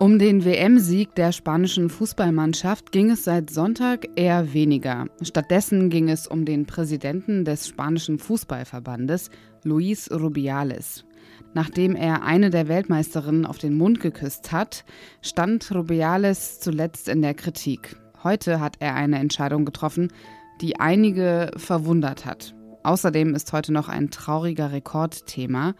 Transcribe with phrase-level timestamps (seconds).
[0.00, 5.06] Um den WM-Sieg der spanischen Fußballmannschaft ging es seit Sonntag eher weniger.
[5.22, 9.28] Stattdessen ging es um den Präsidenten des spanischen Fußballverbandes,
[9.64, 11.04] Luis Rubiales.
[11.52, 14.84] Nachdem er eine der Weltmeisterinnen auf den Mund geküsst hat,
[15.20, 17.96] stand Rubiales zuletzt in der Kritik.
[18.22, 20.12] Heute hat er eine Entscheidung getroffen,
[20.60, 22.54] die einige verwundert hat.
[22.84, 25.74] Außerdem ist heute noch ein trauriger Rekordthema.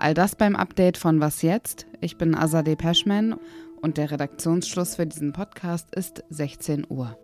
[0.00, 1.86] All das beim Update von Was jetzt?
[2.00, 3.34] Ich bin Azadeh Peschman
[3.82, 7.18] und der Redaktionsschluss für diesen Podcast ist 16 Uhr.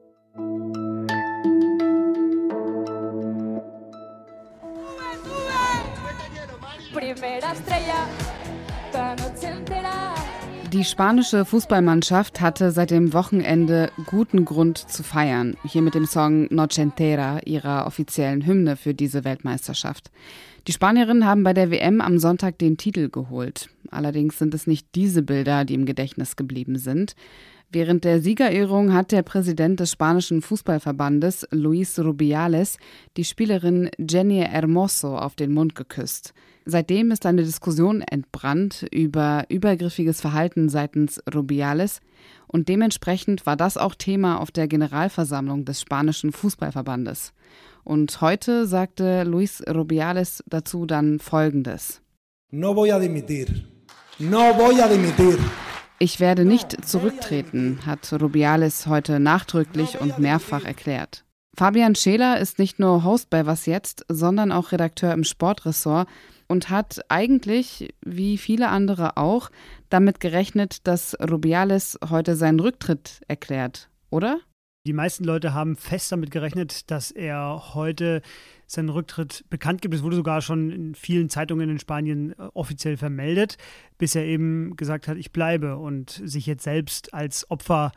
[6.93, 8.09] Primera estrella,
[10.75, 15.57] die spanische Fußballmannschaft hatte seit dem Wochenende guten Grund zu feiern.
[15.65, 20.11] Hier mit dem Song Noche Entera, ihrer offiziellen Hymne für diese Weltmeisterschaft.
[20.67, 23.69] Die Spanierinnen haben bei der WM am Sonntag den Titel geholt.
[23.93, 27.15] Allerdings sind es nicht diese Bilder, die im Gedächtnis geblieben sind.
[27.75, 32.79] Während der Siegerehrung hat der Präsident des spanischen Fußballverbandes, Luis Rubiales,
[33.17, 36.35] die Spielerin Jenny Hermoso auf den Mund geküsst.
[36.65, 41.99] Seitdem ist eine Diskussion entbrannt über übergriffiges Verhalten seitens Rubiales
[42.47, 47.33] und dementsprechend war das auch Thema auf der Generalversammlung des spanischen Fußballverbandes.
[47.83, 52.03] Und heute sagte Luis Rubiales dazu dann Folgendes.
[52.53, 53.49] No voy a dimitir.
[54.21, 55.39] No voy a dimitir.
[56.05, 61.25] Ich werde nicht zurücktreten, hat Rubiales heute nachdrücklich und mehrfach erklärt.
[61.57, 66.07] Fabian Scheler ist nicht nur Host bei Was Jetzt, sondern auch Redakteur im Sportressort
[66.47, 69.49] und hat eigentlich, wie viele andere auch,
[69.89, 74.41] damit gerechnet, dass Rubiales heute seinen Rücktritt erklärt, oder?
[74.87, 78.21] Die meisten Leute haben fest damit gerechnet, dass er heute
[78.67, 79.95] seinen Rücktritt bekannt gibt.
[79.95, 83.57] Es wurde sogar schon in vielen Zeitungen in Spanien äh, offiziell vermeldet,
[83.97, 87.93] bis er eben gesagt hat, ich bleibe und sich jetzt selbst als Opfer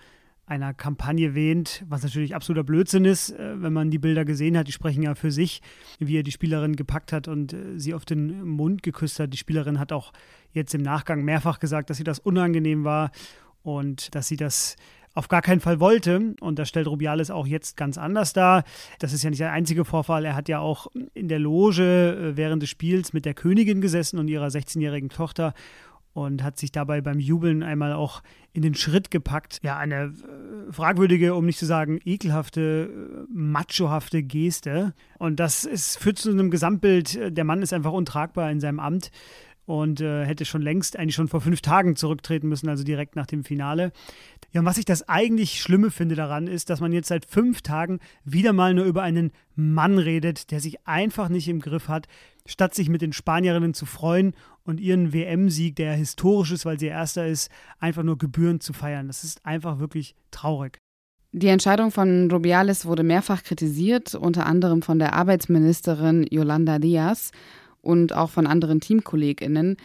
[0.45, 4.69] einer Kampagne wähnt, was natürlich absoluter Blödsinn ist, äh, wenn man die Bilder gesehen hat.
[4.69, 5.61] Die sprechen ja für sich,
[5.99, 9.33] wie er die Spielerin gepackt hat und äh, sie auf den Mund geküsst hat.
[9.33, 10.13] Die Spielerin hat auch
[10.53, 13.11] jetzt im Nachgang mehrfach gesagt, dass sie das unangenehm war
[13.61, 14.77] und dass sie das
[15.17, 16.35] auf gar keinen Fall wollte.
[16.39, 18.63] Und das stellt Rubiales auch jetzt ganz anders dar.
[18.99, 20.25] Das ist ja nicht der einzige Vorfall.
[20.25, 24.19] Er hat ja auch in der Loge äh, während des Spiels mit der Königin gesessen
[24.19, 25.53] und ihrer 16-jährigen Tochter
[26.13, 28.21] und hat sich dabei beim Jubeln einmal auch
[28.53, 29.59] in den Schritt gepackt.
[29.63, 34.93] Ja, eine äh, fragwürdige, um nicht zu sagen ekelhafte, äh, machohafte Geste.
[35.17, 37.35] Und das ist, führt zu einem Gesamtbild.
[37.35, 39.11] Der Mann ist einfach untragbar in seinem Amt
[39.67, 43.25] und äh, hätte schon längst, eigentlich schon vor fünf Tagen zurücktreten müssen, also direkt nach
[43.25, 43.91] dem Finale.
[44.53, 47.61] Ja, und was ich das eigentlich Schlimme finde daran, ist, dass man jetzt seit fünf
[47.61, 52.07] Tagen wieder mal nur über einen Mann redet, der sich einfach nicht im Griff hat,
[52.45, 56.87] statt sich mit den Spanierinnen zu freuen und ihren WM-Sieg, der historisch ist, weil sie
[56.87, 59.07] erster ist, einfach nur gebührend zu feiern.
[59.07, 60.77] Das ist einfach wirklich traurig.
[61.33, 67.31] Die Entscheidung von Rubiales wurde mehrfach kritisiert, unter anderem von der Arbeitsministerin Yolanda Diaz
[67.87, 69.77] und auch von anderen TeamkollegInnen.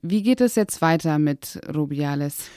[0.00, 2.48] Wie geht es jetzt weiter mit Rubiales?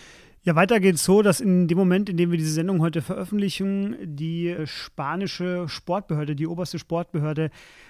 [0.43, 3.01] Ja, weiter geht es so, dass in dem Moment, in dem wir diese Sendung heute
[3.01, 7.49] veröffentlichen, die spanische Sportbehörde, die oberste Sportbehörde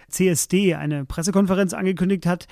[0.09, 2.47] CSD, eine Pressekonferenz angekündigt hat,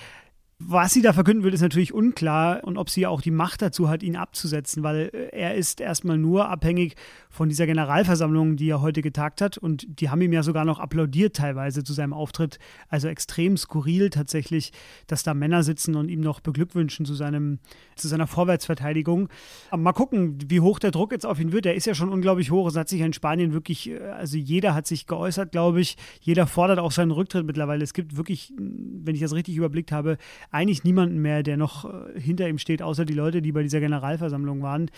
[0.68, 3.90] was sie da verkünden will, ist natürlich unklar und ob sie auch die Macht dazu
[3.90, 6.96] hat, ihn abzusetzen, weil äh, er ist erstmal nur abhängig
[7.30, 10.80] von dieser Generalversammlung, die er heute getagt hat und die haben ihm ja sogar noch
[10.80, 12.60] applaudiert teilweise zu seinem Auftritt.
[12.90, 14.72] Also extrem skurril tatsächlich,
[15.08, 17.60] dass da Männer sitzen und ihm noch beglückwünschen zu, seinem,
[17.96, 19.30] zu seiner Vorwärtsverteidigung.
[19.72, 21.66] Aber mal gucken, wie hoch der Druck jetzt auf ihn wird.
[21.66, 22.68] Der ist ja schon unglaublich hoch.
[22.68, 25.98] Es hat sich in Spanien wirklich, äh, also jeder hat sich geäußert, glaube ich.
[26.22, 27.84] Jeder fordert auch seinen Rücktritt mittlerweile.
[27.84, 30.18] Es gibt wirklich, wenn ich das richtig überblickt habe,
[30.54, 33.80] eigentlich niemanden mehr, der noch äh, hinter ihm steht, außer die Leute, die bei dieser
[33.80, 34.90] Generalversammlung waren.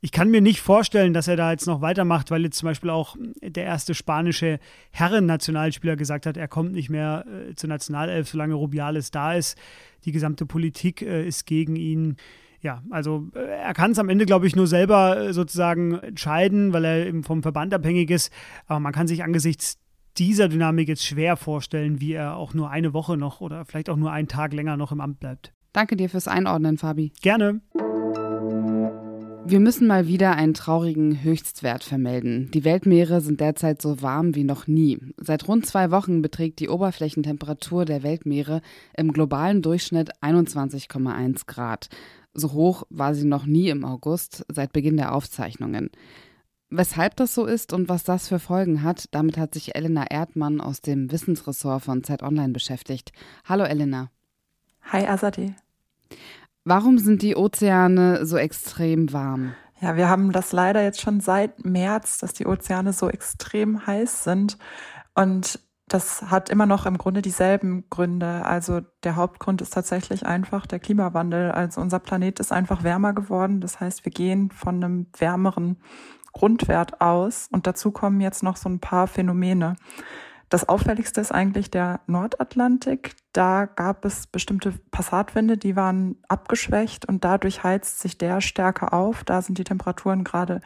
[0.00, 2.90] Ich kann mir nicht vorstellen, dass er da jetzt noch weitermacht, weil jetzt zum Beispiel
[2.90, 4.58] auch der erste spanische
[4.90, 9.56] Herren-Nationalspieler gesagt hat, er kommt nicht mehr äh, zur Nationalelf, solange Rubiales da ist.
[10.04, 12.16] Die gesamte Politik äh, ist gegen ihn
[12.62, 16.72] ja, also äh, er kann es am Ende, glaube ich, nur selber äh, sozusagen entscheiden,
[16.72, 18.32] weil er eben vom Verband abhängig ist.
[18.66, 19.78] Aber man kann sich angesichts
[20.18, 23.96] dieser Dynamik jetzt schwer vorstellen, wie er auch nur eine Woche noch oder vielleicht auch
[23.96, 25.52] nur einen Tag länger noch im Amt bleibt.
[25.72, 27.12] Danke dir fürs Einordnen, Fabi.
[27.20, 27.60] Gerne.
[29.48, 32.50] Wir müssen mal wieder einen traurigen Höchstwert vermelden.
[32.52, 34.98] Die Weltmeere sind derzeit so warm wie noch nie.
[35.18, 38.60] Seit rund zwei Wochen beträgt die Oberflächentemperatur der Weltmeere
[38.96, 41.90] im globalen Durchschnitt 21,1 Grad.
[42.34, 45.90] So hoch war sie noch nie im August seit Beginn der Aufzeichnungen.
[46.68, 50.60] Weshalb das so ist und was das für Folgen hat, damit hat sich Elena Erdmann
[50.60, 53.12] aus dem Wissensressort von Zeit Online beschäftigt.
[53.44, 54.10] Hallo Elena.
[54.90, 55.54] Hi Azadeh.
[56.64, 59.54] Warum sind die Ozeane so extrem warm?
[59.80, 64.24] Ja, wir haben das leider jetzt schon seit März, dass die Ozeane so extrem heiß
[64.24, 64.58] sind.
[65.14, 68.44] Und das hat immer noch im Grunde dieselben Gründe.
[68.44, 71.52] Also der Hauptgrund ist tatsächlich einfach der Klimawandel.
[71.52, 73.60] Also unser Planet ist einfach wärmer geworden.
[73.60, 75.76] Das heißt, wir gehen von einem wärmeren
[76.36, 77.48] Grundwert aus.
[77.50, 79.76] Und dazu kommen jetzt noch so ein paar Phänomene.
[80.50, 83.16] Das auffälligste ist eigentlich der Nordatlantik.
[83.32, 89.24] Da gab es bestimmte Passatwinde, die waren abgeschwächt und dadurch heizt sich der stärker auf.
[89.24, 90.60] Da sind die Temperaturen gerade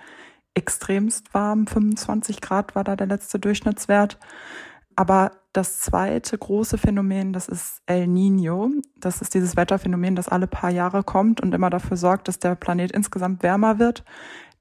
[0.54, 1.68] extremst warm.
[1.68, 4.18] 25 Grad war da der letzte Durchschnittswert.
[4.96, 8.70] Aber das zweite große Phänomen, das ist El Nino.
[8.96, 12.56] Das ist dieses Wetterphänomen, das alle paar Jahre kommt und immer dafür sorgt, dass der
[12.56, 14.04] Planet insgesamt wärmer wird.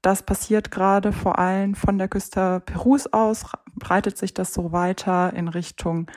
[0.02, 5.32] Das passiert gerade vor allem von der Küste Perus aus, breitet sich das so weiter
[5.34, 6.10] in Richtung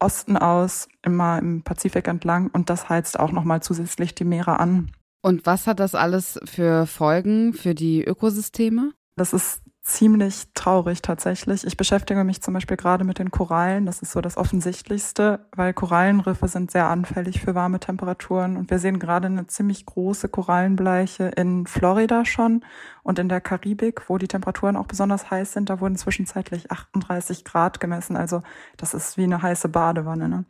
[0.00, 4.90] Osten aus, immer im Pazifik entlang und das heizt auch nochmal zusätzlich die Meere an.
[5.22, 8.92] Und was hat das alles für Folgen für die Ökosysteme?
[9.16, 11.66] Das ist ziemlich traurig tatsächlich.
[11.66, 13.84] Ich beschäftige mich zum Beispiel gerade mit den Korallen.
[13.84, 18.56] Das ist so das Offensichtlichste, weil Korallenriffe sind sehr anfällig für warme Temperaturen.
[18.56, 22.64] Und wir sehen gerade eine ziemlich große Korallenbleiche in Florida schon
[23.02, 25.68] und in der Karibik, wo die Temperaturen auch besonders heiß sind.
[25.68, 28.16] Da wurden zwischenzeitlich 38 Grad gemessen.
[28.16, 28.42] Also
[28.78, 30.30] das ist wie eine heiße Badewanne.
[30.30, 30.44] Ne?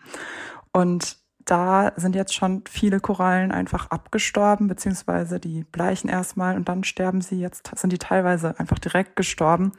[0.72, 6.84] Und da sind jetzt schon viele Korallen einfach abgestorben, beziehungsweise die bleichen erstmal und dann
[6.84, 7.40] sterben sie.
[7.40, 9.72] Jetzt sind die teilweise einfach direkt gestorben.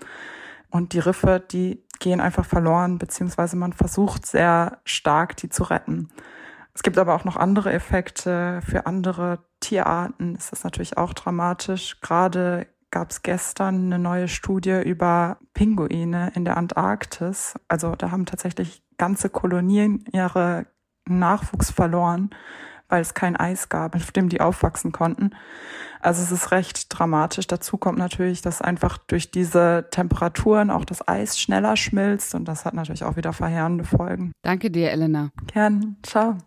[0.69, 6.09] Und die Riffe, die gehen einfach verloren, beziehungsweise man versucht sehr stark, die zu retten.
[6.73, 8.61] Es gibt aber auch noch andere Effekte.
[8.69, 12.01] Für andere Tierarten ist das natürlich auch dramatisch.
[12.01, 17.55] Gerade gab es gestern eine neue Studie über Pinguine in der Antarktis.
[17.69, 20.65] Also da haben tatsächlich ganze Kolonien ihre
[21.07, 22.29] Nachwuchs verloren,
[22.89, 25.31] weil es kein Eis gab, auf dem die aufwachsen konnten.
[26.01, 27.47] Also es ist recht dramatisch.
[27.47, 32.65] Dazu kommt natürlich, dass einfach durch diese Temperaturen auch das Eis schneller schmilzt und das
[32.65, 34.31] hat natürlich auch wieder verheerende Folgen.
[34.43, 35.31] Danke dir, Elena.
[35.47, 35.97] Gern.
[36.03, 36.37] Ciao.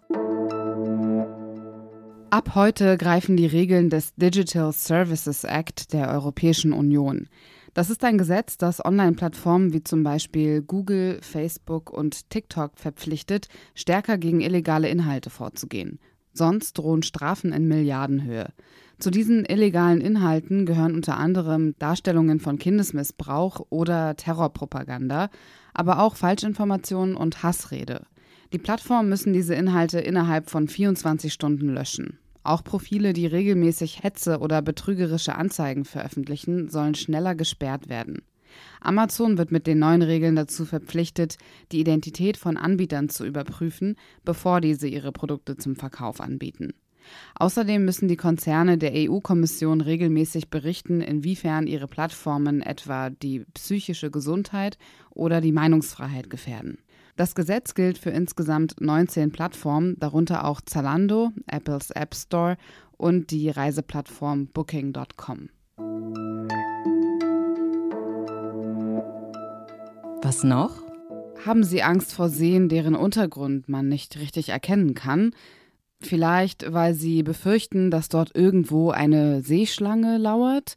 [2.30, 7.28] Ab heute greifen die Regeln des Digital Services Act der Europäischen Union.
[7.74, 14.18] Das ist ein Gesetz, das Online-Plattformen wie zum Beispiel Google, Facebook und TikTok verpflichtet, stärker
[14.18, 15.98] gegen illegale Inhalte vorzugehen.
[16.32, 18.52] Sonst drohen Strafen in Milliardenhöhe.
[18.98, 25.30] Zu diesen illegalen Inhalten gehören unter anderem Darstellungen von Kindesmissbrauch oder Terrorpropaganda,
[25.72, 28.06] aber auch Falschinformationen und Hassrede.
[28.52, 32.18] Die Plattformen müssen diese Inhalte innerhalb von 24 Stunden löschen.
[32.42, 38.22] Auch Profile, die regelmäßig Hetze oder betrügerische Anzeigen veröffentlichen, sollen schneller gesperrt werden.
[38.80, 41.36] Amazon wird mit den neuen Regeln dazu verpflichtet,
[41.72, 46.72] die Identität von Anbietern zu überprüfen, bevor diese ihre Produkte zum Verkauf anbieten.
[47.36, 54.78] Außerdem müssen die Konzerne der EU-Kommission regelmäßig berichten, inwiefern ihre Plattformen etwa die psychische Gesundheit
[55.10, 56.78] oder die Meinungsfreiheit gefährden.
[57.18, 62.56] Das Gesetz gilt für insgesamt 19 Plattformen, darunter auch Zalando, Apples App Store
[62.96, 65.48] und die Reiseplattform Booking.com.
[70.22, 70.80] Was noch?
[71.44, 75.32] Haben Sie Angst vor Seen, deren Untergrund man nicht richtig erkennen kann?
[76.00, 80.76] Vielleicht, weil Sie befürchten, dass dort irgendwo eine Seeschlange lauert?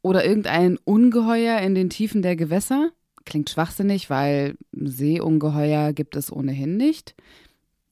[0.00, 2.92] Oder irgendein Ungeheuer in den Tiefen der Gewässer?
[3.24, 7.14] Klingt schwachsinnig, weil Seeungeheuer gibt es ohnehin nicht.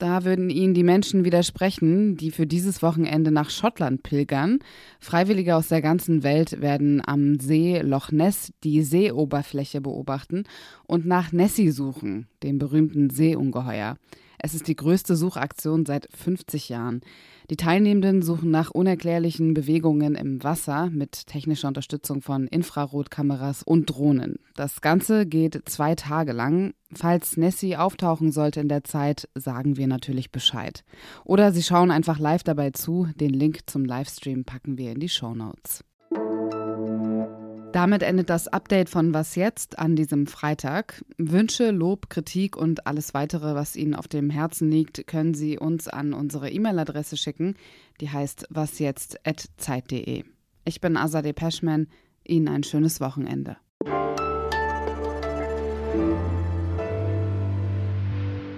[0.01, 4.59] Da würden Ihnen die Menschen widersprechen, die für dieses Wochenende nach Schottland pilgern.
[4.99, 10.45] Freiwillige aus der ganzen Welt werden am See Loch Ness die Seeoberfläche beobachten
[10.87, 13.99] und nach Nessie suchen, dem berühmten Seeungeheuer.
[14.43, 17.03] Es ist die größte Suchaktion seit 50 Jahren.
[17.51, 24.37] Die Teilnehmenden suchen nach unerklärlichen Bewegungen im Wasser mit technischer Unterstützung von Infrarotkameras und Drohnen.
[24.55, 26.73] Das Ganze geht zwei Tage lang.
[26.93, 30.85] Falls Nessie auftauchen sollte in der Zeit, sagen wir natürlich Bescheid.
[31.25, 33.09] Oder Sie schauen einfach live dabei zu.
[33.17, 35.85] Den Link zum Livestream packen wir in die Show Notes.
[37.73, 41.05] Damit endet das Update von Was jetzt an diesem Freitag.
[41.19, 45.87] Wünsche, Lob, Kritik und alles weitere, was Ihnen auf dem Herzen liegt, können Sie uns
[45.87, 47.55] an unsere E-Mail-Adresse schicken.
[48.01, 50.25] Die heißt wasjetzt.zeit.de.
[50.65, 51.87] Ich bin Azadeh Peschman.
[52.25, 53.57] Ihnen ein schönes Wochenende.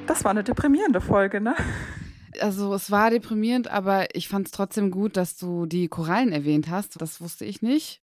[0.07, 1.55] Das war eine deprimierende Folge, ne?
[2.41, 6.71] Also es war deprimierend, aber ich fand es trotzdem gut, dass du die Korallen erwähnt
[6.71, 6.99] hast.
[7.03, 8.01] Das wusste ich nicht.